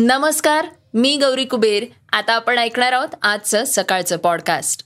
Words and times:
नमस्कार 0.00 0.66
मी 0.94 1.16
गौरी 1.16 1.44
कुबेर. 1.44 1.84
आता 2.12 2.32
आपण 2.32 2.58
ऐकणार 2.58 2.92
आहोत 2.92 3.08
आजचं 3.22 3.64
सकाळचं 3.64 4.16
पॉडकास्ट 4.16 4.82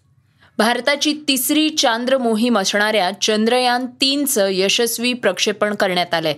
भारताची 0.59 1.15
तिसरी 1.29 1.71
चांद्र 1.71 2.19
मोहीम 2.19 2.59
असणाऱ्या 2.59 3.11
चंद्रयान 3.23 3.87
तीनचं 3.87 4.49
यशस्वी 4.51 5.13
प्रक्षेपण 5.13 5.75
करण्यात 5.75 6.15
आलंय. 6.15 6.35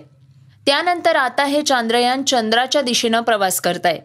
त्यानंतर 0.65 1.15
आता 1.15 1.43
हे 1.43 1.61
चांद्रयान 1.61 2.23
चंद्राच्या 2.23 2.81
दिशेनं 2.81 3.19
प्रवास 3.19 3.61
करत 3.61 3.85
आहे 3.85 3.99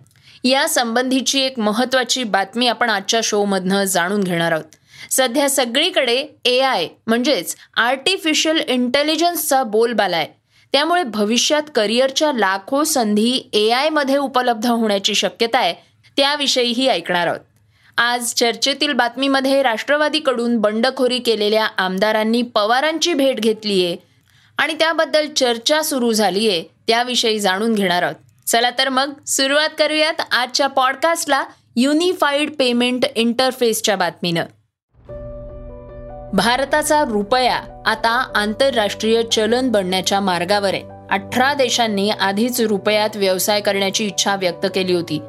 या 0.49 0.69
संबंधीची 0.69 1.41
एक 1.41 1.59
महत्वाची 1.59 2.25
बातमी 2.25 2.67
आपण 2.67 2.91
आजच्या 2.91 3.21
शोमधनं 3.23 3.85
जाणून 3.85 4.25
घेणार 4.25 4.53
आहोत. 4.53 4.65
सध्या 5.11 5.51
सगळीकडे 5.51 6.27
ए 6.45 6.61
आय 6.61 6.89
म्हणजेच 7.07 7.57
आर्टिफिशियल 7.77 8.57
इंटेलिजन्सचा 8.57 9.63
बोलबाला 9.63 10.17
आहे. 10.17 10.40
त्यामुळे 10.73 11.03
भविष्यात 11.03 11.63
करिअरच्या 11.75 12.33
लाखो 12.33 12.85
संधी 12.85 13.51
ए 13.53 13.71
आयमध्ये 13.71 14.17
उपलब्ध 14.17 14.67
होण्याची 14.67 15.15
शक्यता 15.15 15.59
आहे 15.59 15.75
त्याविषयीही 16.17 16.89
ऐकणार 16.89 17.27
आहोत. 17.27 17.41
आज 17.99 18.35
चर्चेतील 18.35 18.93
बातमीमध्ये 18.93 19.63
राष्ट्रवादीकडून 19.63 20.57
बंडखोरी 20.57 21.19
केलेल्या 21.19 21.67
आमदारांनी 21.79 22.43
पवारांची 22.43 23.15
भेट 23.15 23.41
घेतली 23.41 23.85
आहे 23.85 23.97
आणि 24.59 24.75
त्याबद्दल 24.75 25.27
चर्चा 25.37 25.83
सुरू 25.83 26.13
झाली 26.13 26.49
आहे 26.49 26.63
त्याविषयी 26.89 27.41
जाणून 27.41 27.75
घेणार 27.75 28.03
आहोत. 28.03 28.49
चला 28.49 28.71
तर 28.71 28.89
मग 28.89 29.13
सुरुवात 29.27 29.69
करूयात 29.79 30.21
आजच्या 30.33 30.67
पॉडकास्टला 30.67 31.45
युनिफाईड 31.77 32.51
पेमेंट 32.59 33.05
इंटरफेसच्या 33.17 33.97
बातमीनं. 33.97 34.45
भारताचा 36.33 37.05
रुपया 37.09 37.57
आता 37.87 38.11
आंतरराष्ट्रीय 38.35 39.23
चलन 39.23 39.71
बनण्याच्या 39.71 40.21
मार्गावर 40.21 40.75
आहे 40.75 40.83
अठरा 41.11 41.55
देशांनी 41.55 42.11
आधीच 42.11 42.61
रुपयात 42.61 43.17
व्यवसाय 43.17 43.61
करण्याची 43.61 44.07
इच्छा 44.07 44.37
व्यक्त 44.37 44.67
केली 44.75 44.95
होती. 44.95 45.21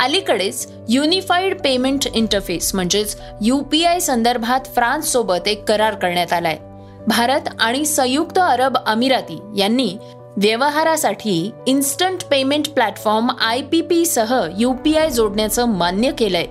अलीकडेच 0.00 0.66
युनिफाईड 0.88 1.60
पेमेंट 1.60 2.06
इंटरफेस 2.14 2.74
म्हणजेच 2.74 3.16
युपीआय 3.42 4.00
संदर्भात 4.00 4.66
फ्रान्स 4.74 5.12
सोबत 5.12 5.48
एक 5.48 5.64
करार 5.64 5.94
करण्यात 5.94 6.32
आलाय. 6.32 6.58
भारत 7.06 7.48
आणि 7.60 7.84
संयुक्त 7.84 8.38
अरब 8.38 8.76
अमिराती 8.86 9.40
यांनी 9.56 9.96
व्यवहारासाठी 10.36 11.50
instant 11.66 12.24
payment 12.24 12.68
platform 12.68 13.30
I 13.40 13.60
P 13.62 13.80
P 13.80 14.06
सह 14.06 14.48
युपीआय 14.58 15.10
जोडण्याचं 15.10 15.68
मान्य 15.68 16.10
केलंय. 16.10 16.46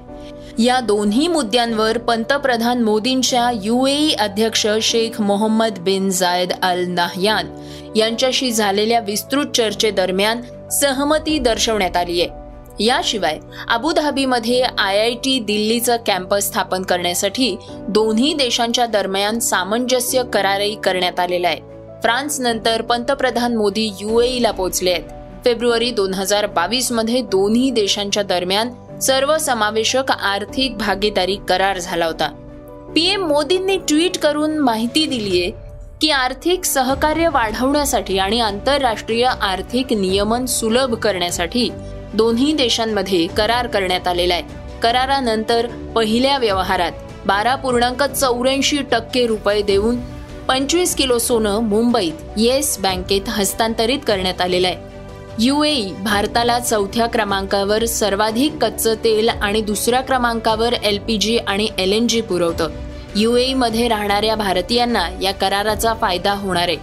या 0.57 0.79
दोन्ही 0.79 1.27
मुद्द्यांवर 1.27 1.97
पंतप्रधान 1.97 2.81
मोदींच्या 2.81 3.49
युएई 3.63 4.11
अध्यक्ष 4.11 4.67
Sheikh 4.81 5.21
Mohammed 5.21 5.79
bin 5.79 6.09
Zayed 6.09 6.51
Al 6.63 6.85
Nahyan 6.87 7.47
यांच्याशी 7.95 8.51
झालेल्या 8.51 8.99
विस्तृत 8.99 9.45
चर्चेदरम्यान 9.55 10.41
सहमती 10.71 11.39
दर्शवण्यात 11.39 11.97
आली 11.97 12.21
आहे. 12.21 12.39
याशिवाय 12.83 13.39
अबुधाबीमध्ये 13.69 14.61
आय 14.61 14.99
आय 14.99 15.13
टी 15.13 15.39
दिल्लीचं 15.39 15.97
कॅम्पस 16.05 16.47
स्थापन 16.47 16.81
करण्यासाठी 16.81 17.55
दोन्ही 17.87 18.33
देशांच्या 18.33 18.85
दरम्यान 18.85 19.39
सामंजस्य 19.39 20.23
करारही 20.33 20.75
करण्यात 20.75 21.19
आलेला 21.19 21.47
आहे. 21.47 21.59
फ्रान्स 22.01 22.39
नंतर 22.39 22.81
पंतप्रधान 22.81 23.55
मोदी 23.55 23.91
युएईला 24.01 24.51
पोहोचले 24.51 24.91
आहेत. 24.91 25.03
फेब्रुवारी 25.45 25.91
दोन 25.91 26.13
हजार 26.13 26.45
बावीसमध्ये 26.45 27.21
दोन्ही 27.21 27.69
देशांच्या 27.69 28.23
दरम्यान 28.23 28.69
सर्वसमावेशक 29.01 30.11
आर्थिक 30.11 30.77
भागीदारी 30.77 31.35
करार 31.49 31.79
झाला 31.79 32.05
होता. 32.05 32.27
पीएम 32.95 33.25
मोदींनी 33.27 33.77
ट्विट 33.77 34.17
करून 34.17 34.57
माहिती 34.57 35.05
दिलीये 35.05 35.51
की 36.01 36.09
आर्थिक 36.11 36.65
सहकार्य 36.65 37.27
वाढवण्यासाठी 37.27 38.17
आणि 38.17 38.39
आंतरराष्ट्रीय 38.39 39.25
आर्थिक 39.41 39.93
नियमन 39.93 40.45
सुलभ 40.45 40.95
करण्यासाठी 40.95 41.69
दोन्ही 42.13 42.53
देशांमध्ये 42.53 43.27
करार 43.27 43.67
करण्यात 43.67 44.07
आलेला 44.07 44.33
आहे. 44.33 44.43
करारानंतर 44.81 45.67
पहिल्या 45.95 46.37
व्यवहारात 46.37 46.91
बारा 47.25 47.55
पूर्णांक 47.55 48.03
चौऱ्याऐंशी 48.03 48.77
टक्के 48.91 49.25
रुपये 49.27 49.61
देऊन 49.61 49.97
पंचवीस 50.47 50.95
किलो 50.95 51.17
सोनं 51.17 51.59
मुंबईत 51.59 52.13
येस 52.37 52.77
बँकेत 52.79 53.29
हस्तांतरित 53.29 53.99
करण्यात 54.07 54.41
आलेलं 54.41 54.67
आहे. 54.67 54.88
युएई 55.41 55.91
भारताला 56.03 56.59
चौथ्या 56.59 57.05
क्रमांकावर 57.07 57.85
सर्वाधिक 57.85 58.53
कच्चं 58.61 58.95
तेल 59.03 59.29
आणि 59.29 59.61
दुसऱ्या 59.61 60.01
क्रमांकावर 60.01 60.73
एल 60.73 60.99
पी 61.07 61.17
जी 61.17 61.37
आणि 61.37 61.67
एल 61.77 61.93
एन 61.93 62.07
जी 62.07 62.21
पुरवतं 62.21 62.69
युएईमध्ये 63.15 63.87
राहणाऱ्या 63.87 64.35
भारतीयांना 64.35 65.07
या 65.21 65.31
कराराचा 65.31 65.93
फायदा 65.93 66.33
होणार 66.33 66.67
आहे. 66.67 66.77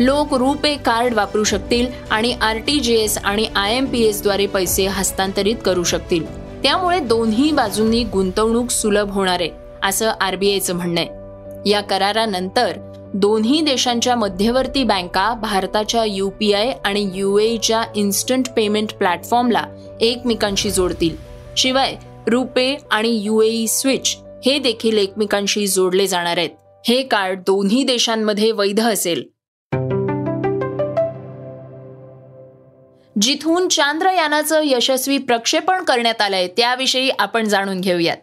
लोक 0.00 0.34
रुपे 0.34 0.76
कार्ड 0.76 1.14
वापरू 1.14 1.44
शकतील 1.44 1.86
आणि 2.10 2.32
आर 2.40 2.56
टी 2.56 2.80
जी 2.80 2.94
एस 2.94 3.18
आणि 3.18 3.46
आय 3.56 3.76
एम 3.76 3.84
पी 3.84 4.02
एसद्वारे 4.02 4.46
पैसे 4.46 4.86
हस्तांतरित 4.86 5.56
करू 5.64 5.84
शकतील. 5.84 6.26
त्यामुळे 6.62 7.00
दोन्ही 7.00 7.50
बाजूंनी 7.52 8.04
गुंतवणूक 8.04 8.70
सुलभ 8.70 9.10
होणार 9.10 9.40
आहे 9.40 9.50
असं 9.82 10.12
आरबीआयचं 10.20 10.74
म्हणणं 10.74 11.00
आहे. 11.00 11.70
या 11.70 11.80
करारानंतर 11.80 12.72
दोन्ही 13.18 13.60
देशांच्या 13.60 14.16
मध्यवर्ती 14.16 14.84
बँका 14.84 15.34
भारताच्या 15.34 16.04
युपीआय 16.04 16.72
आणि 16.84 17.10
युएच्या 17.14 17.82
इन्स्टंट 17.96 18.48
पेमेंट 18.56 18.92
प्लॅटफॉर्मला 18.92 19.64
एकमेकांशी 20.00 20.70
जोडतील. 20.70 21.16
शिवाय 21.56 21.96
रुपे 22.26 22.76
आणि 22.90 23.08
युएई 23.08 23.66
स्विच 23.66 24.16
हे 24.46 24.58
देखील 24.58 24.98
एकमेकांशी 24.98 25.66
जोडले 25.66 26.06
जाणार 26.06 26.38
आहेत. 26.38 26.50
हे 26.86 27.02
कार्ड 27.02 27.38
दोन्ही 27.38 27.82
देशांमध्ये 27.82 28.52
वैध 28.52 28.80
असेल. 28.80 29.24
जिथून 33.22 33.68
चांद्रयानाचं 33.68 34.60
यशस्वी 34.64 35.18
प्रक्षेपण 35.18 35.82
करण्यात 35.82 36.22
आलंय 36.22 36.46
त्याविषयी 36.46 37.10
आपण 37.18 37.44
जाणून 37.44 37.80
घेऊयात. 37.80 38.16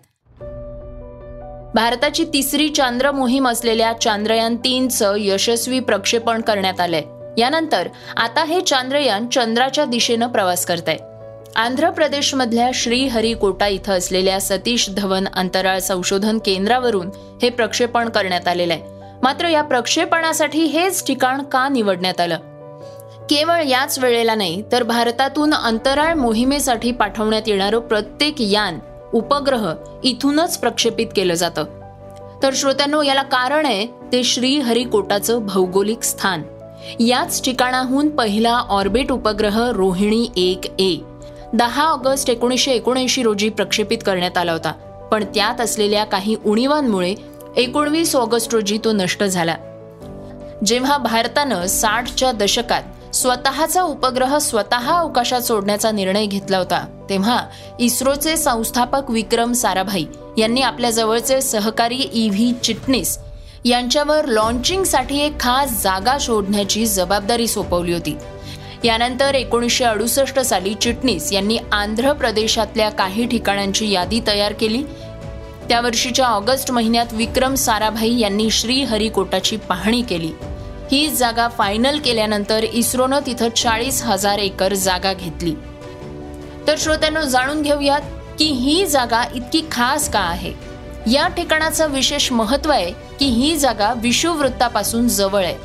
भारताची 1.76 2.26
तिसरी 2.34 2.70
चांद्र 2.70 3.12
मोहीम 3.12 3.48
असलेल्या 3.48 3.94
चांद्रयान 3.94 4.56
तीनचं 4.56 5.16
यशस्वी 5.18 5.80
प्रक्षेपण 5.80 6.42
करण्यात 6.42 6.82
आलंय. 6.82 7.04
यानंतर 7.38 7.88
आता 8.18 8.44
हे 8.44 8.62
चांद्रयान 8.62 9.28
चंद्राच्या 9.28 9.86
दिशेनं 9.86 10.28
प्रवास 10.28 10.66
करत 10.66 10.88
आहे 10.88 10.98
आंध्र 11.56 11.90
प्रदेशमधल्या 11.90 12.70
श्रीहरिकोटा 12.74 13.68
इथं 13.68 13.94
असलेल्या 13.94 14.40
सतीश 14.42 14.90
धवन 14.90 15.28
अंतराळ 15.34 15.80
संशोधन 15.80 16.38
केंद्रावरून 16.46 17.10
हे 17.42 17.50
प्रक्षेपण 17.50 18.10
करण्यात 18.10 18.48
आलेलं 18.48 18.74
आहे 18.74 18.84
मात्र 19.24 19.48
या 19.48 19.62
प्रक्षेपणासाठी 19.62 20.64
हेच 20.66 21.06
ठिकाण 21.08 21.44
का 21.44 21.68
निवडण्यात 21.70 22.20
आलं? 22.20 22.38
केवळ 23.30 23.64
याच 23.64 24.00
वेळेला 24.00 24.36
नाही 24.36 24.64
तर 24.72 24.84
भारतातून 24.84 25.54
अंतराळ 25.54 26.14
मोहिमेसाठी 26.14 26.92
पाठवण्यात 26.92 27.42
येणारं 27.48 27.80
प्रत्येक 27.80 28.36
यान 28.40 28.80
उपग्रह 29.14 29.74
इथूनच 30.04 30.58
प्रक्षेपित 30.58 31.08
केलं 31.16 31.34
जातं. 31.34 31.64
तर 32.44 32.50
श्रोत्यांनो 32.54 33.02
याला 33.02 33.22
कारण 33.22 33.66
आहे 33.66 33.86
ते 33.86 34.24
श्रीहरिकोटाचं 34.24 35.46
भौगोलिक 35.46 36.04
स्थान. 36.04 36.42
याच 37.00 37.46
ठिकाणाहून 37.46 38.10
पहिला 38.10 38.54
ऑर्बिट 38.54 39.12
उपग्रह 39.12 39.72
रोहिणी 39.72 40.28
एक 40.38 40.82
ए. 40.82 40.98
दहा 41.54 41.84
ऑगस्ट 41.84 42.30
एकोणीसशे 42.30 42.72
एकोणऐंशी 42.72 43.24
रोजी 43.24 43.50
प्रक्षेपित 43.50 43.98
करण्यात 44.06 44.38
आला 44.38 44.52
होता. 44.52 44.72
पण 45.12 45.24
त्यात 45.24 45.62
असलेल्या 45.62 46.04
काही 46.04 46.36
उणीवांमुळे 46.46 47.16
एकोणवीस 47.58 48.16
ऑगस्ट 48.16 48.54
रोजी 48.54 48.78
तो 48.84 48.92
नष्ट 48.92 49.24
झाला. 49.24 49.56
जेव्हा 50.66 50.98
भारतानं 50.98 51.66
साठच्या 51.66 52.32
दशकात 52.32 52.84
स्वतःचा 53.14 53.82
उपग्रह 53.82 54.38
स्वतः 54.38 54.98
अवकाशात 54.98 55.42
सोडण्याचा 55.42 55.92
निर्णय 55.92 56.26
घेतला 56.26 56.58
होता. 56.58 57.06
तेव्हा 57.10 57.46
इस्रोचे 57.80 58.38
संस्थापक 58.38 59.12
विक्रम 59.12 59.54
साराभाई 59.54 60.06
यांनी 60.38 60.62
आपल्या 60.62 60.92
जवळचे 60.92 61.42
सहकारी 61.42 62.10
ई 62.14 62.30
व्ही 62.30 62.54
चिटणीस 62.64 63.20
यांच्यावर 63.66 64.26
लॉन्चिंगसाठी 64.26 65.20
एक 65.20 65.40
खास 65.40 65.84
जागा 65.84 66.18
शोधण्याची 66.20 66.86
जबाबदारी 66.86 67.48
सोपवली 67.48 67.94
होती. 67.94 68.18
यानंतर 68.84 69.36
एकोणीसशे 69.36 69.84
अडुसष्ट 69.84 70.40
साली 70.40 70.74
चिटणीस 70.74 71.34
यांनी 71.34 71.58
आंध्र 71.72 72.14
प्रदेशातल्या 72.14 72.90
काही 72.90 73.28
ठिकाणांची 73.28 73.92
यादी 73.92 74.22
तयार 74.28 74.54
केली. 74.54 74.84
त्या 75.70 75.82
वर्षीच्या 75.82 76.26
ऑगस्ट 76.26 76.72
महिन्यात 76.72 77.14
विक्रम 77.14 77.56
साराभाई 77.56 78.20
यांनी 78.20 78.50
श्रीहरिकोटाची 78.50 79.58
पाहणी 79.58 80.02
केली. 80.02 80.32
ही 80.94 81.10
जागा 81.10 81.48
फायनल 81.48 82.00
केल्यानंतर 82.00 82.64
इस्रोनं 82.64 83.20
तिथं 83.26 83.50
चाळीस 83.50 84.04
हजार 84.04 84.40
एकर 84.40 84.74
जागा 84.74 85.14
घेतली. 85.14 85.54
तर 86.68 86.76
श्रोत्यांना 86.78 87.22
जाणून 87.22 87.62
घेऊयात 87.62 88.02
की 88.40 88.46
ही 88.46 88.86
जागा 88.88 89.24
इतकी 89.36 89.62
खास 89.72 90.10
का 90.10 90.20
आहे? 90.20 90.54
या 91.12 91.28
ठिकाणाचं 91.28 91.92
विशेष 91.92 92.32
महत्त्व 92.32 92.72
आहे 92.72 92.92
की 93.20 93.26
ही 93.26 93.58
जागा 93.58 93.94
विषुववृत्तापासून 93.94 95.08
जवळ 95.08 95.44
आहे. 95.44 95.56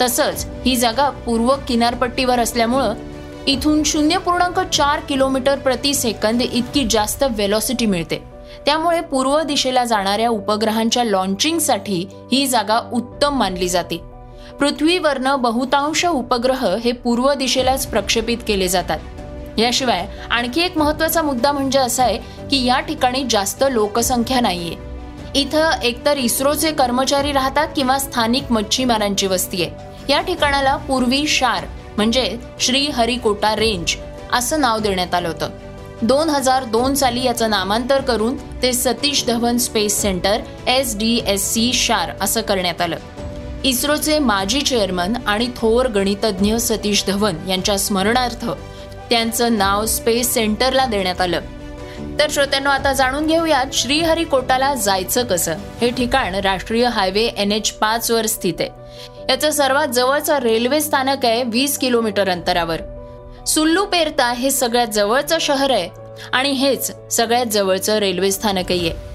तसंच 0.00 0.46
ही 0.66 0.76
जागा 0.76 1.10
पूर्व 1.10 1.54
किनारपट्टीवर 1.68 2.38
असल्यामुळं 2.38 2.94
इथून 3.46 3.82
शून्य 3.82 4.18
पूर्णांक 4.18 4.60
चार 4.60 5.00
किलोमीटर 5.00 5.58
प्रति 5.58 5.94
सेकंद 5.94 6.42
इतकी 6.42 6.86
जास्त 6.90 7.24
वेलॉसिटी 7.30 7.86
मिळते. 7.86 8.24
त्यामुळे 8.66 9.00
पूर्व 9.00 9.42
दिशेला 9.42 9.84
जाणाऱ्या 9.84 10.28
उपग्रहांच्या 10.28 11.04
लॉन्चिंगसाठी 11.04 12.08
ही 12.32 12.46
जागा 12.46 12.80
उत्तम 12.92 13.38
मानली 13.38 13.68
जाते. 13.68 14.13
पृथ्वीवरनं 14.60 15.40
बहुतांश 15.42 16.04
उपग्रह 16.04 16.76
हे 16.84 16.92
पूर्व 16.92 17.32
दिशेलाच 17.34 17.86
प्रक्षेपित 17.86 18.38
केले 18.48 18.68
जातात. 18.68 18.98
याशिवाय 19.58 20.06
आणखी 20.30 20.60
एक 20.60 20.76
महत्त्वाचा 20.78 21.22
मुद्दा 21.22 21.52
म्हणजे 21.52 21.78
असा 21.78 22.04
आहे 22.04 22.18
की 22.50 22.64
या 22.64 22.80
ठिकाणी 22.80 23.24
जास्त 23.30 23.64
लोकसंख्या 23.70 24.40
नाहीये. 24.40 24.76
इथं 25.34 25.82
एकतर 25.82 26.16
इस्रोचे 26.16 26.72
कर्मचारी 26.72 27.32
राहतात 27.32 27.68
किंवा 27.76 27.98
स्थानिक 27.98 28.52
मच्छीमारांची 28.52 29.26
वस्ती 29.26 29.62
आहे. 29.62 29.70
या 30.08 30.20
ठिकाणाला 30.20 30.76
पूर्वी 30.76 31.26
शार 31.26 31.64
म्हणजे 31.96 32.36
श्री 32.60 32.86
हरिकोटा 32.86 33.56
रेंज 33.56 33.96
असं 34.32 34.60
नाव 34.60 34.78
देण्यात 34.78 35.14
आलं 35.14 35.28
होतं. 35.28 35.48
दोन 36.02 36.28
हजार 36.28 36.64
दोन 36.64 36.94
साली 36.94 37.24
याचं 37.24 37.50
नामांतर 37.50 38.00
करून 38.00 38.36
ते 38.62 38.72
Satish 38.72 39.24
Dhawan 39.26 39.58
space 39.58 40.00
centre 40.02 40.40
S 40.66 40.96
D 40.98 41.20
S 41.26 41.52
C 41.52 41.72
SHAR 41.72 42.10
असं 42.20 42.40
करण्यात 42.40 42.80
आलं. 42.80 42.96
इस्रोचे 43.64 44.18
माजी 44.18 44.60
चेअरमन 44.60 45.12
आणि 45.26 45.48
थोर 45.56 45.86
गणितज्ञ 45.86 46.56
सतीश 46.56 47.04
धवन 47.06 47.36
यांच्या 47.48 47.78
स्मरणार्थ 47.78 48.50
त्यांचं 49.10 49.58
नाव 49.58 49.86
स्पेस 49.86 50.34
सेंटरला 50.34 50.86
देण्यात 50.86 51.20
आलं. 51.20 51.40
तर 52.18 52.26
श्रोत्यांनो 52.30 52.70
आता 52.70 52.92
जाणून 52.92 53.26
घेऊयात 53.26 53.66
श्रीहरिकोटाला 53.72 54.74
जायचं 54.74 55.24
कसं? 55.24 55.54
हे 55.80 55.90
ठिकाण 55.90 56.34
राष्ट्रीय 56.34 56.86
हायवे 56.86 57.24
एन 57.24 57.52
एच 57.52 57.70
पाच 57.70 58.10
वर 58.10 58.26
स्थित 58.26 58.54
आहे. 58.60 58.68
याचं 59.28 59.50
सर्वात 59.50 59.88
जवळचं 59.88 60.38
रेल्वे 60.38 60.80
स्थानक 60.80 61.24
आहे 61.24 61.42
वीस 61.42 61.78
किलोमीटर 61.78 62.28
अंतरावर. 62.28 62.80
सुल्लू 63.46 63.86
पेरता 63.86 64.32
हे 64.32 64.50
सगळ्यात 64.50 64.86
जवळचं 64.86 65.36
शहर 65.40 65.70
आहे 65.70 65.88
आणि 66.32 66.50
हेच 66.50 66.92
सगळ्यात 67.10 67.46
जवळचं 67.46 67.98
रेल्वे 67.98 68.30
स्थानकही 68.30 68.88
आहे. 68.88 69.13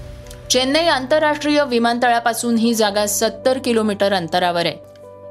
चेन्नई 0.50 0.86
आंतरराष्ट्रीय 0.86 1.64
विमानतळापासून 1.64 2.56
ही 2.56 2.74
जागा 2.74 3.06
सत्तर 3.06 3.58
किलोमीटर 3.58 4.12
अंतरावर 4.12 4.66
आहे. 4.66 4.76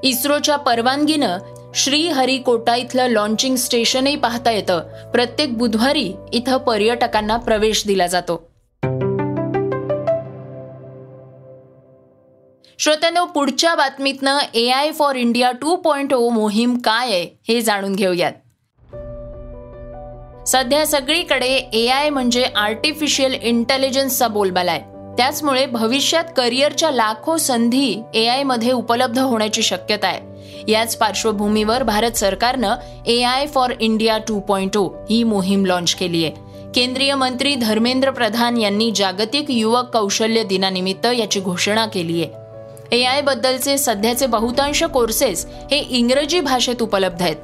इस्रोच्या 0.03 0.55
परवानगीनं 0.55 1.37
श्री 1.75 2.07
हरिकोटा 2.07 2.75
इथलं 2.75 3.07
लॉन्चिंग 3.07 3.55
स्टेशनही 3.55 4.15
पाहता 4.15 4.51
येतं. 4.51 4.79
प्रत्येक 5.11 5.57
बुधवारी 5.57 6.13
इथं 6.33 6.57
पर्यटकांना 6.57 7.37
प्रवेश 7.37 7.87
दिला 7.87 8.07
जातो. 8.07 8.49
श्रोत्यांनो 12.79 13.25
पुढच्या 13.25 13.75
बातमीतनं 13.75 14.37
A 14.53 14.69
I 14.69 14.91
for 14.91 15.15
India 15.15 15.51
two 15.51 15.75
point 15.75 16.13
O 16.13 16.29
मोहीम 16.29 16.77
काय 16.77 17.07
आहे 17.07 17.39
हे 17.47 17.61
जाणून 17.61 17.95
घेऊयात. 17.95 18.33
सध्या 20.47 20.85
सगळीकडे 20.87 21.51
ए 21.73 21.87
आय 21.87 22.09
म्हणजे 22.09 22.43
आर्टिफिशियल 22.43 23.33
इंटेलिजन्सचा 23.33 24.27
बोलबाला 24.27 24.71
आहे. 24.71 24.98
त्याचमुळे 25.19 25.65
भविष्यात 25.65 26.23
करिअरच्या 26.37 26.91
लाखो 26.91 27.37
संधी 27.37 28.03
ए 28.13 28.27
आयमध्ये 28.27 28.71
उपलब्ध 28.71 29.19
होण्याची 29.19 29.61
शक्यता 29.61 30.07
आहे. 30.07 30.19
याच 30.71 30.97
पार्श्वभूमीवर 30.97 31.83
भारत 31.83 32.11
सरकारनं 32.11 32.75
A 33.05 33.21
I 33.21 33.47
for 33.47 33.73
India 33.79 34.17
two 34.17 34.39
point 34.39 34.71
two 34.73 34.89
ही 35.09 35.23
मोहीम 35.23 35.65
लॉन्च 35.65 35.95
केली 35.95 36.25
आहे. 36.25 36.33
केंद्रीय 36.75 37.15
मंत्री 37.15 37.55
धर्मेंद्र 37.55 38.09
प्रधान 38.09 38.57
यांनी 38.57 38.91
जागतिक 38.95 39.45
युवक 39.49 39.89
कौशल्य 39.93 40.43
दिनानिमित्त 40.43 41.05
याची 41.05 41.39
घोषणा 41.39 41.85
केली 41.85 42.23
आहे. 42.23 42.31
ए 42.97 43.03
आय 43.03 43.21
बद्दलचे 43.21 43.77
सध्याचे 43.77 44.25
बहुतांश 44.25 44.83
कोर्सेस 44.83 45.45
हे 45.71 45.77
इंग्रजी 45.77 46.39
भाषेत 46.39 46.81
उपलब्ध 46.81 47.21
आहेत. 47.21 47.35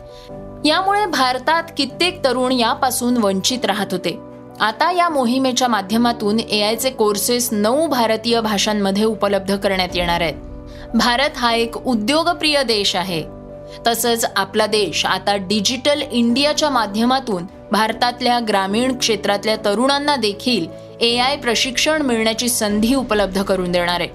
यामुळे 0.66 1.06
भारतात 1.06 1.64
कित्येक 1.78 2.24
तरुण 2.24 2.52
यापासून 2.52 3.18
वंचित 3.18 3.66
राहत 3.66 3.88
होते. 3.92 4.35
आता 4.62 4.92
या 4.92 5.10
मोहिमेच्या 5.10 5.68
माध्यमातून 5.68 6.40
ए 6.40 6.62
आयचे 6.62 6.90
कोर्सेस 6.90 7.50
नऊ 7.52 7.88
भारतीय 7.88 8.42
भाषांमध्ये 8.42 9.04
उपलब्ध 9.04 9.56
करण्यात 9.56 9.96
येणार 9.96 10.22
आहेत. 10.22 10.34
भारत 10.94 11.38
हा 11.38 11.54
एक 11.54 11.78
उद्योगप्रिय 11.78 12.64
देश 12.64 12.96
आहे. 12.96 13.24
तसंच 13.88 14.26
आपला 14.36 14.66
देश 14.66 15.06
आता 15.06 15.36
डिजिटल 15.36 16.02
इंडियाच्या 16.12 16.70
माध्यमातून 16.70 17.44
भारतातल्या 17.72 18.40
ग्रामीण 18.48 18.98
क्षेत्रातल्या 18.98 19.56
तरुणांना 19.56 20.16
देखील 20.16 20.68
ए 21.02 21.18
आय 21.18 21.36
प्रशिक्षण 21.36 22.02
मिळण्याची 22.02 22.50
संधी 22.50 22.96
उपलब्ध 22.96 23.44
करून 23.44 23.72
देणार 23.72 24.00
आहे. 24.00 24.10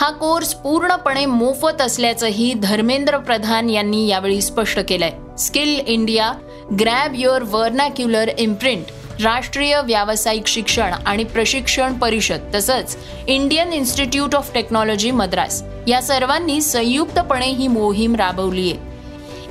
हा 0.00 0.10
कोर्स 0.10 0.54
पूर्णपणे 0.54 1.26
मोफत 1.26 1.82
असल्याचंही 1.82 2.54
धर्मेंद्र 2.54 3.18
प्रधान 3.18 3.70
यांनी 3.70 4.06
यावेळी 4.06 4.40
स्पष्ट 4.40 4.80
केलंय. 4.88 5.12
Skill 5.38 5.80
India 5.86 6.32
grab 6.80 7.12
your 7.14 7.42
vernacular 7.42 8.30
imprint 8.38 8.84
राष्ट्रीय 9.22 9.80
व्यावसायिक 9.80 10.46
शिक्षण 10.46 10.92
आणि 11.06 11.24
प्रशिक्षण 11.24 11.94
परिषद 11.94 12.40
तसंच 12.54 12.96
Indian 13.28 13.72
Institute 13.72 14.34
of 14.34 14.54
Technology 14.54 15.10
Madras 15.10 15.62
या 15.88 16.02
सर्वांनी 16.02 16.60
संयुक्तपणे 16.60 17.46
ही 17.46 17.68
मोहीम 17.68 18.14
राबवली 18.14 18.72
आहे 18.72 18.94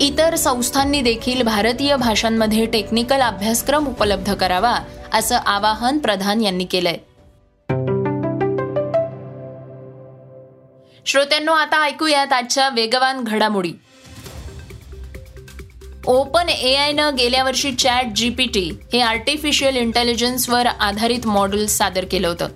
इतर 0.05 0.35
संस्थांनी 0.35 1.01
देखील 1.01 1.41
भारतीय 1.41 1.95
भाषांमध्ये 1.95 2.65
टेक्निकल 2.65 3.21
अभ्यासक्रम 3.21 3.87
उपलब्ध 3.87 4.33
करावा 4.33 4.75
असं 5.13 5.37
आवाहन 5.45 5.97
प्रधान 5.97 6.41
यांनी 6.41 6.65
केलंय. 6.65 6.97
श्रोत्यांनो 11.05 11.51
आता 11.51 11.83
ऐकूयात 11.83 12.33
आजच्या 12.33 12.69
वेगवान 12.69 13.23
घडामोडी. 13.23 13.71
ओपन 16.07 16.49
ए 16.49 16.75
आयनं 16.75 17.15
गेल्या 17.17 17.43
वर्षी 17.43 17.71
चॅट 17.71 18.05
जीपीटी 18.15 18.69
हे 18.93 18.99
आर्टिफिशियल 19.01 19.75
इंटेलिजन्सवर 19.77 20.67
आधारित 20.67 21.27
मॉडेल 21.27 21.67
सादर 21.67 22.05
केलं 22.05 22.27
होतं. 22.27 22.47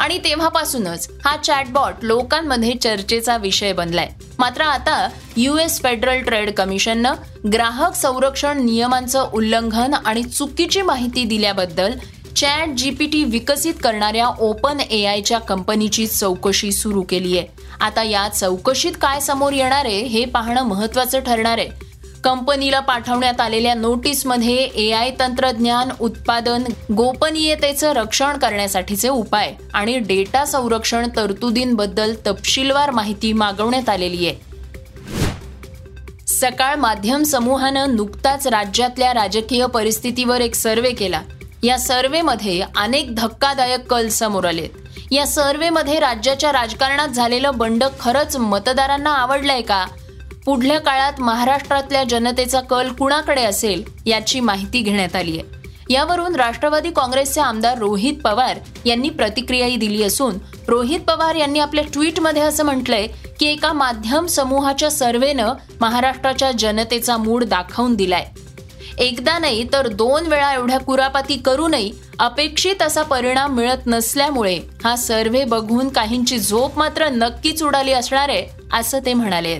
आणि 0.00 0.18
तेव्हापासूनच 0.18 1.08
हा 1.24 1.36
चॅटबॉट 1.36 1.94
लोकांमध्ये 2.02 2.74
चर्चेचा 2.74 3.36
विषय 3.36 3.72
बनलाय. 3.72 4.08
मात्र 4.38 4.62
आता 4.62 5.08
यूएस 5.36 5.82
फेडरल 5.82 6.20
ट्रेड 6.20 6.50
कमिशननं 6.50 7.14
ग्राहक 7.52 7.94
संरक्षण 7.94 8.64
नियमांचं 8.64 9.30
उल्लंघन 9.34 9.94
आणि 9.94 10.22
चुकीची 10.22 10.82
माहिती 10.82 11.24
दिल्याबद्दल 11.24 11.92
चॅट 12.36 12.68
जीपीटी 12.68 13.24
विकसित 13.24 13.74
करणाऱ्या 13.82 14.28
ओपन 14.40 14.80
ए 14.80 15.04
आयच्या 15.04 15.38
कंपनीची 15.38 16.06
चौकशी 16.06 16.72
सुरू 16.72 17.02
केली 17.02 17.38
आहे 17.38 17.46
आता 17.80 18.02
या 18.02 18.28
चौकशीत 18.28 18.92
काय 19.00 19.20
समोर 19.20 19.52
येणार 19.52 19.84
आहे 19.84 20.00
हे 20.00 20.24
पाहणं 20.24 20.62
महत्वाचं 20.62 21.20
ठरणार 21.20 21.58
आहे. 21.58 21.95
कंपनीला 22.26 22.80
पाठवण्यात 22.80 23.40
आलेल्या 23.40 23.74
नोटीसमध्ये 23.74 24.56
ए 24.56 24.92
आय 24.92 25.10
तंत्रज्ञान 25.20 25.88
उत्पादन 26.00 26.64
गोपनीयतेचं 26.96 27.92
रक्षण 27.92 28.36
करण्यासाठीचे 28.36 29.08
उपाय 29.08 29.54
आणि 29.74 29.98
डेटा 29.98 30.44
संरक्षण 30.44 31.08
तरतुदींबद्दल 31.16 32.14
तपशीलवार 32.26 32.90
माहिती 32.90 33.32
मागवण्यात 33.32 33.88
आलेली 33.88 34.26
आहे. 34.26 34.36
सकाळ 36.26 36.74
माध्यम 36.74 37.22
समूहानं 37.22 37.96
नुकताच 37.96 38.46
राज्यातल्या 38.46 39.14
राजकीय 39.14 39.66
परिस्थितीवर 39.66 40.40
एक 40.40 40.54
सर्वे 40.54 40.90
केला. 40.90 41.20
या 41.62 41.78
सर्वेमध्ये 41.78 42.62
अनेक 42.76 43.14
धक्कादायक 43.14 43.86
कल 43.90 44.08
समोर 44.08 44.44
आलेत. 44.44 44.70
या 45.10 45.26
सर्वेमध्ये 45.26 45.98
राज्याच्या 45.98 46.52
राजकारणात 46.52 47.08
झालेलं 47.08 47.50
बंड 47.54 47.84
खरंच 48.00 48.36
मतदारांना 48.36 49.10
आवडलंय 49.10 49.60
का? 49.60 49.86
पुढल्या 50.46 50.78
काळात 50.80 51.20
महाराष्ट्रातल्या 51.20 52.02
जनतेचा 52.04 52.60
कल 52.60 52.88
कुणाकडे 52.88 53.44
असेल 53.44 53.82
याची 54.06 54.40
माहिती 54.40 54.80
घेण्यात 54.80 55.16
आली 55.16 55.38
आहे. 55.38 55.54
यावरून 55.90 56.34
राष्ट्रवादी 56.36 56.90
काँग्रेसचे 56.90 57.40
आमदार 57.40 57.78
रोहित 57.78 58.20
पवार 58.24 58.58
यांनी 58.84 59.08
प्रतिक्रियाही 59.08 59.76
दिली 59.76 60.02
असून 60.02 60.38
रोहित 60.68 61.00
पवार 61.00 61.34
यांनी 61.34 61.60
आपल्या 61.60 61.84
ट्विटमध्ये 61.92 62.42
असं 62.42 62.64
म्हटलंय 62.64 63.06
की 63.40 63.46
एका 63.46 63.72
माध्यम 63.72 64.26
समूहाच्या 64.26 64.90
सर्वेनं 64.90 65.52
महाराष्ट्राच्या 65.80 66.50
जनतेचा 66.52 67.16
मूड 67.16 67.44
दाखवून 67.44 67.94
दिलाय. 67.94 68.24
एकदा 68.98 69.38
नाही 69.38 69.68
तर 69.72 69.88
दोन 69.88 70.26
वेळा 70.26 70.52
एवढ्या 70.54 70.78
कुरापाती 70.80 71.36
करूनही 71.36 71.92
अपेक्षित 72.18 72.82
असा 72.82 73.02
परिणाम 73.02 73.54
मिळत 73.54 73.86
नसल्यामुळे 73.86 74.58
हा 74.84 74.96
सर्व्हे 74.96 75.44
बघून 75.44 75.88
काहींची 75.88 76.38
झोप 76.38 76.78
मात्र 76.78 77.08
नक्कीच 77.08 77.62
उडाली 77.62 77.92
असणार 77.92 78.28
आहे 78.28 78.46
असं 78.72 78.98
ते 79.06 79.14
म्हणाले 79.14 79.58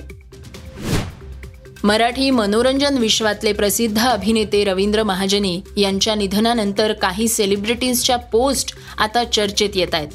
मराठी 1.85 2.31
मनोरंजन 2.31 2.99
विश्वातले 2.99 3.53
प्रसिद्ध 3.53 3.99
अभिनेते 3.99 4.65
रवींद्र 4.65 5.03
महाजनी 5.03 5.61
यांच्या 5.77 6.15
निधनानंतर 6.15 6.93
काही 6.93 7.29
सेलिब्रिटीजच्या 7.29 8.17
पोस्ट 8.17 8.75
आता 8.99 9.25
चर्चेत 9.25 9.71
येत 9.75 9.95
आहेत. 9.95 10.09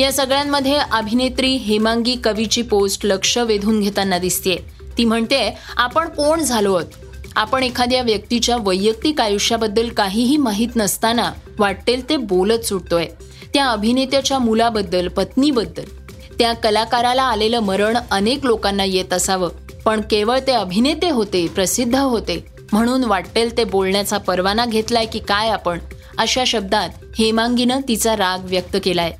या 0.00 0.12
सगळ्यांमध्ये 0.12 0.76
अभिनेत्री 0.76 1.54
हेमांगी 1.54 2.14
कवीची 2.24 2.62
पोस्ट 2.62 3.06
लक्ष 3.06 3.38
वेधून 3.38 3.80
घेताना 3.80 4.18
दिसतेय. 4.18 4.56
ती 4.98 5.04
म्हणते 5.04 5.58
आपण 5.76 6.08
कोण 6.08 6.40
झालो 6.40 6.74
आहोत? 6.74 6.86
आपण 7.36 7.62
एखाद्या 7.62 8.02
व्यक्तीच्या 8.02 8.56
वैयक्तिक 8.56 9.20
आयुष्याबद्दल 9.20 9.88
काहीही 9.88 10.36
माहीत 10.36 10.68
नसताना 10.76 11.32
वाटेल 11.58 12.08
ते 12.08 12.16
बोलत 12.16 12.60
सुटतोय. 12.60 13.06
त्या 13.54 13.66
अभिनेत्याच्या 13.66 14.38
मुलाबद्दल 14.38 15.08
पत्नीबद्दल. 15.08 15.84
त्या 16.38 16.52
कलाकाराला 16.52 17.22
आलेलं 17.22 17.60
मरण 17.60 17.98
अनेक 18.10 18.44
लोकांना 18.44 18.84
येत 18.84 19.12
असावं. 19.12 19.50
पण 19.88 20.00
केवळ 20.00 20.38
ते 20.46 20.52
अभिनेते 20.52 21.10
होते 21.10 21.46
प्रसिद्ध 21.48 21.96
होते. 21.96 22.46
म्हणून 22.72 23.04
वाटेल 23.04 23.56
ते 23.56 23.64
बोलण्याचा 23.64 24.18
परवाना 24.18 24.66
घेतलाय 24.66 25.06
की 25.06 25.18
काय 25.18 25.48
आपण 25.48 25.78
अशा 26.18 26.44
शब्दात 26.46 26.88
हेमांगीनं 27.18 27.80
तिचा 27.88 28.16
राग 28.16 28.38
व्यक्त 28.44 28.76
केलाय. 28.84 29.12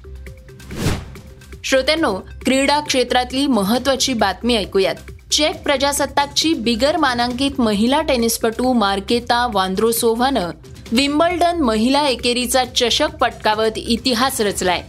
श्रोत्यांनो 1.64 2.14
क्रीडा 2.44 2.80
क्षेत्रातली 2.80 3.46
महत्वाची 3.46 4.12
बातमी 4.12 4.56
ऐकूयात. 4.56 4.94
चेक 5.32 5.62
प्रजासत्ताकची 5.62 6.54
बिगर 6.54 6.96
मानांकित 6.96 7.60
महिला 7.60 8.02
टेनिसपटू 8.02 8.72
मार्केता 8.72 9.50
वांद्रोसोव्हानं 9.54 10.50
विम्बल्डन 10.92 11.60
महिला 11.60 12.08
एकेरीचा 12.08 12.64
चषक 12.64 13.08
पटकावत 13.20 13.78
इतिहास 13.78 14.40
रचलाय. 14.40 14.82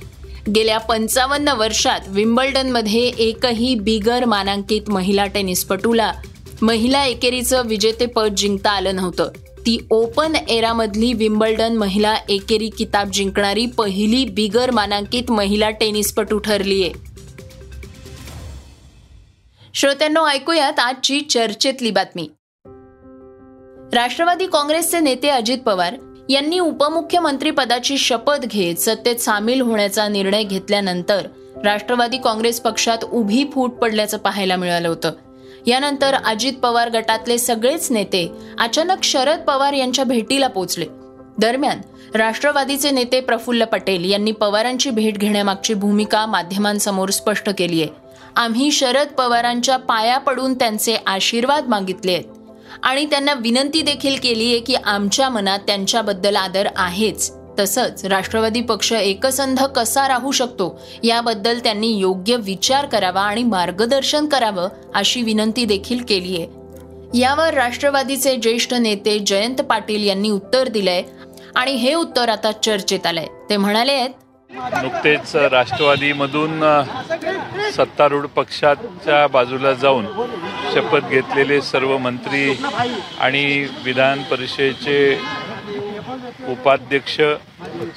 गेल्या 0.56 0.78
पंचावन्न 0.78 1.48
वर्षात 1.48 2.00
विम्बल्डनमध्ये 2.08 3.02
एकही 3.02 3.76
बिगर 3.76 4.26
मानांकित 4.26 4.82
महिला 4.88 5.26
टेनिसपटूला 5.26 6.14
महिला 6.62 7.06
एकेरीचं 7.06 7.68
विजेतेपद 7.68 8.34
जिंकता 8.38 8.70
आलं 8.70 8.96
नव्हतं. 8.96 9.32
ती 9.48 9.88
ओपन 9.90 10.36
एरामधली 10.36 11.14
विम्बल्डन 11.14 11.78
महिला 11.78 12.16
एकेरी 12.30 12.70
किताब 12.70 13.10
जिंकणारी 13.10 13.66
पहिली 13.66 14.26
बिगर 14.26 14.72
मानांकित 14.72 15.32
महिला 15.32 15.70
टेनिसपटू 15.70 16.38
ठरलीय. 16.38 16.90
श्रोत्यांनो 19.74 20.28
ऐकूयात 20.28 20.80
आजची 20.80 21.22
चर्चेतली 21.22 21.92
बातमी. 21.92 22.30
राष्ट्रवादी 23.94 24.48
काँग्रेसचे 24.48 25.00
नेते 25.00 25.30
अजित 25.30 25.58
पवार 25.58 25.96
यांनी 26.30 26.60
उपमुख्यमंत्रीपदाची 26.60 27.98
शपथ 27.98 28.46
घेत 28.46 28.76
सत्तेत 28.76 29.16
सामील 29.16 29.62
होण्याचा 29.62 30.08
निर्णय 30.08 30.44
घेतल्यानंतर 30.44 31.28
राष्ट्रवादी 31.64 32.18
काँग्रेस 32.18 32.60
पक्षात 32.62 33.04
उभी 33.04 33.44
फूट 33.54 33.72
पडल्याचं 33.72 34.18
पाहायला 34.18 34.56
मिळालं 34.56 34.88
होतं. 34.88 35.12
यानंतर 35.68 36.14
अजित 36.26 36.54
पवार 36.54 36.90
गटातले 36.90 37.38
सगळेच 37.38 37.92
नेते 37.92 38.32
अचानक 38.60 39.04
शरद 39.04 39.40
पवार 39.40 39.74
यांच्या 39.74 40.06
भेटीला 40.06 40.48
पोचले. 40.48 40.86
दरम्यान 41.38 41.82
राष्ट्रवादीचे 42.16 42.92
नेते 42.92 43.20
प्रफुल्ल 43.22 43.64
पटेल 43.64 44.06
यांनी 44.06 44.32
पवारांची 44.32 44.90
भेट 44.90 45.18
घेण्यामागची 45.18 45.74
भूमिका 45.74 46.26
माध्यमांसमोर 46.26 47.10
स्पष्ट 47.10 47.50
केली 47.58 47.82
आहे 47.82 47.92
आम्ही 48.36 48.72
शरद 48.72 49.08
पवारांच्या 49.08 49.78
पाया 49.78 50.18
पडून 50.18 50.54
त्यांचे 50.54 50.96
आशीर्वाद 51.08 51.68
मागितले 51.68 52.14
आहेत. 52.14 52.24
आणि 52.84 53.06
त्यांना 53.06 53.34
विनंती 53.34 53.82
देखील 53.82 54.18
केली 54.24 54.46
आहे 54.46 54.60
की 54.60 54.76
आमच्या 54.76 55.30
मनात 55.30 55.60
त्यांच्याबद्दल 55.60 56.36
आदर 56.36 56.68
आहेच. 56.76 57.32
तसंच 57.60 58.06
राष्ट्रवादी 58.06 58.62
पक्ष 58.62 58.92
एकसंध 58.94 59.64
कसा 59.64 60.08
राहू 60.08 60.32
शकतो 60.32 60.80
याबद्दल 61.04 61.60
त्यांनी 61.60 61.88
योग्य 61.88 62.36
विचार 62.36 62.86
करावा 62.86 63.22
आणि 63.22 63.44
मार्गदर्शन 63.44 64.26
करावं 64.26 64.68
अशी 64.96 65.22
विनंती 65.22 65.66
देखील 65.66 66.04
केली 66.04 66.38
आहे. 66.38 66.48
यावर 67.20 67.54
राष्ट्रवादीचे 67.54 68.36
ज्येष्ठ 68.36 68.74
नेते 68.74 69.20
जयंत 69.20 69.62
पाटील 69.62 70.04
यांनी 70.04 70.30
उत्तर 70.30 70.68
दिलंय 70.68 71.04
आणि 71.56 71.72
हे 71.72 71.94
उत्तर 71.94 72.30
आता 72.30 72.52
चर्चेत 72.52 73.08
आलंय. 73.08 73.28
ते 73.50 73.58
म्हणाले 73.58 73.92
आहेत 73.92 74.10
नुकतेच 74.50 75.36
राष्ट्रवादीमधून 75.52 76.64
सत्तारूढ 77.74 78.26
पक्षाच्या 78.36 79.26
बाजूला 79.34 79.74
जाऊन 79.82 80.06
शपथ 80.74 81.10
घेतलेले 81.10 81.60
सर्व 81.62 81.98
मंत्री 81.98 82.50
आणि 83.22 83.44
विधान 83.86 84.24
परिषदेचे 84.32 84.98
उपाध्यक्ष 86.50 87.20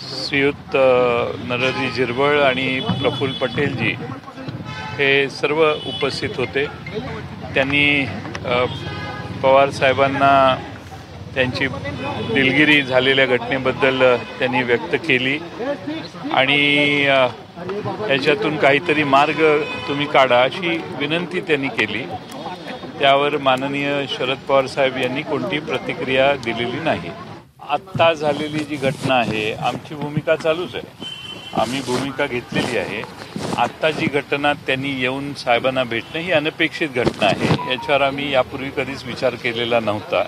श्रीयुत 0.01 0.77
नरजी 1.49 1.91
झिरवळ 1.91 2.41
आणि 2.43 2.69
प्रफुल्ल 3.01 3.33
पटेलजी 3.41 3.95
हे 4.99 5.29
सर्व 5.31 5.63
उपस्थित 5.65 6.37
होते. 6.37 6.67
त्यांनी 7.55 8.05
पवार 9.43 9.71
साहेबांना 9.71 10.33
त्यांची 11.35 11.67
दिलगिरी 12.35 12.83
झालेल्या 12.83 13.27
घटनेबद्दल 13.27 14.03
त्यांनी 14.39 14.63
व्यक्त 14.63 14.95
केली. 15.07 15.39
आणि 16.33 17.03
याच्यातून 17.05 18.57
काहीतरी 18.57 19.05
मार्ग 19.05 19.43
तुम्ही 19.89 20.07
काढा 20.07 20.43
अशी 20.43 20.77
विनंती 20.99 21.41
त्यांनी 21.41 21.69
केली. 21.69 22.03
त्यावर 22.99 23.37
माननीय 23.39 24.05
शरद 24.09 24.39
पवार 24.49 24.67
साहेब 24.67 24.97
यांनी 24.97 25.23
कोणती 25.23 25.59
प्रतिक्रिया 25.59 26.33
दिलेली 26.45 26.81
नाही. 26.81 27.11
आत्ता 27.69 28.13
झालेली 28.13 28.59
जी 28.59 28.77
घटना 28.77 29.15
आहे 29.15 29.53
आमची 29.53 29.95
भूमिका 29.95 30.37
चालूच 30.37 30.75
आहे. 30.75 31.11
आम्ही 31.61 31.81
भूमिका 31.81 32.27
घेतलेली 32.27 32.79
आहे. 32.79 33.03
आत्ता 33.57 33.91
जी 33.91 34.07
घटना 34.07 34.53
त्यांनी 34.67 34.91
येऊन 35.01 35.33
साहेबांना 35.35 35.85
भेटणं 35.85 36.21
ही 36.21 36.33
अनपेक्षित 36.33 36.89
घटना 36.89 37.27
आहे. 37.27 37.73
याच्यावर 37.73 38.03
आम्ही 38.03 38.33
यापूर्वी 38.33 38.71
कधीच 38.77 39.05
विचार 39.05 39.35
केलेला 39.35 39.81
नव्हता. 39.81 40.23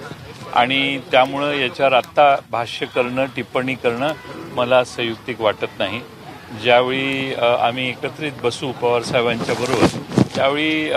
आणि 0.52 0.98
त्यामुळं 1.10 1.52
याच्यावर 1.52 1.92
आत्ता 1.92 2.34
भाष्य 2.50 2.86
करणं 2.86 3.26
टिप्पणी 3.36 3.74
करणं 3.74 4.12
मला 4.54 4.82
संयुक्तिक 4.84 5.40
वाटत 5.40 5.78
नाही. 5.78 6.00
ज्यावेळी 6.62 7.34
आम्ही 7.34 7.88
एकत्रित 7.88 8.32
बसू 8.42 8.70
पवारसाहेबांच्या 8.72 9.54
बरोबर 9.54 10.24
त्यावेळी 10.34 10.88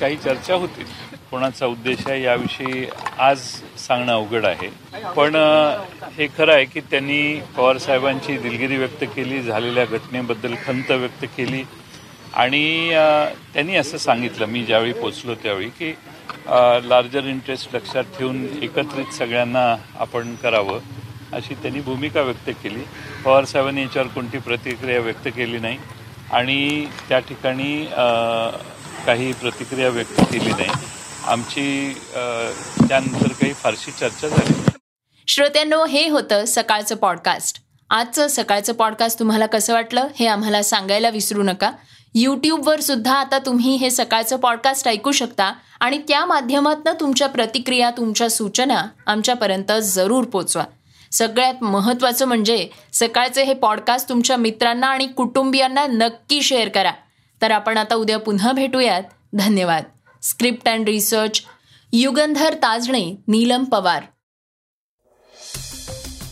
काही 0.00 0.16
चर्चा 0.16 0.54
होतील. 0.54 0.84
कोणाचा 1.30 1.66
उद्देश 1.66 2.06
आहे 2.06 2.22
याविषयी 2.22 2.84
आज 3.18 3.40
सांगणं 3.78 4.12
अवघड 4.12 4.44
आहे. 4.44 4.68
पण 5.16 5.36
हे 6.16 6.26
खरं 6.38 6.52
आहे 6.52 6.64
की 6.64 6.80
त्यांनी 6.90 7.40
पवारसाहेबांची 7.56 8.36
दिलगिरी 8.38 8.76
व्यक्त 8.76 9.04
केली 9.16 9.42
झालेल्या 9.42 9.84
घटनेबद्दल 9.84 10.54
खंत 10.66 10.90
व्यक्त 10.90 11.24
केली. 11.36 11.62
आणि 12.36 12.90
त्यांनी 13.54 13.76
असं 13.76 13.98
सांगितलं 13.98 14.46
मी 14.46 14.64
ज्यावेळी 14.64 14.92
पोचलो 14.92 15.34
त्यावेळी 15.42 15.68
की 15.78 15.90
लार्जर 16.88 17.24
इंटरेस्ट 17.24 17.74
लक्षात 17.74 18.04
ठेवून 18.18 18.44
एकत्रित 18.62 19.12
सगळ्यांना 19.14 19.64
आपण 20.00 20.34
करावं 20.42 20.80
अशी 21.32 21.54
त्यांनी 21.54 21.80
भूमिका 21.80 22.22
व्यक्त 22.22 22.50
केली. 22.62 22.82
पवारसाहेबांनी 23.24 23.82
याच्यावर 23.82 24.08
कोणती 24.08 24.38
प्रतिक्रिया 24.38 25.00
व्यक्त 25.00 25.28
केली 25.36 25.58
नाही 25.58 25.78
आणि 26.32 26.86
त्या 27.08 27.18
ठिकाणी 27.18 27.84
काही 29.06 29.32
प्रतिक्रिया 29.32 29.88
व्यक्त 29.88 30.20
केली 30.32 30.50
नाही. 30.50 30.70
आमची 31.24 31.92
त्यानंतर 32.88 33.32
काही 33.32 33.52
फारशी 33.52 33.90
चर्चा 33.90 34.28
झाली. 34.28 34.54
श्रोत्यांनो 35.28 35.84
हे 35.84 36.08
होतं 36.08 36.44
सकाळचं 36.44 36.96
पॉडकास्ट 36.96 37.60
आजचं 37.90 38.26
सकाळचं 38.26 38.72
पॉडकास्ट 38.72 39.18
तुम्हाला 39.18 39.46
कसं 39.46 39.72
वाटलं 39.72 40.06
हे 40.18 40.26
आम्हाला 40.26 40.62
सांगायला 40.62 41.08
विसरू 41.08 41.42
नका. 41.42 41.72
यूट्यूबवर 42.14 42.80
सुद्धा 42.80 43.14
आता 43.14 43.38
तुम्ही 43.38 43.76
हे 43.76 43.90
सकाळचं 43.90 44.36
पॉडकास्ट 44.36 44.88
ऐकू 44.88 45.12
शकता 45.12 45.52
आणि 45.80 45.98
त्या 45.98 46.24
माध्यमातून 46.24 46.94
तुमच्या 47.00 47.28
प्रतिक्रिया 47.28 47.90
तुमच्या 47.90 48.30
सूचना 48.30 48.86
आमच्यापर्यंत 49.06 49.72
जरूर 49.82 50.24
पोचवा. 50.24 50.64
सगळ्यात 51.12 51.62
महत्त्वाचं 51.62 52.26
म्हणजे 52.26 52.68
सकाळचे 52.92 53.44
हे 53.44 53.54
पॉडकास्ट 53.54 54.08
तुमच्या 54.08 54.36
मित्रांना 54.36 54.86
आणि 54.86 55.06
कुटुंबियांना 55.06 55.86
नक्की 55.86 56.42
शेअर 56.42 56.68
करा. 56.68 56.92
तर 57.42 57.50
आपण 57.50 57.76
आता 57.76 57.94
उद्या 57.94 58.18
पुन्हा 58.18 58.52
भेटूयात. 58.52 59.02
धन्यवाद. 59.32 59.82
Script 60.22 60.68
and 60.68 60.88
research 60.88 61.42
Yugandhar 61.92 62.54
Tajne 62.54 63.16
Neelam 63.28 63.64
Pawar. 63.64 64.02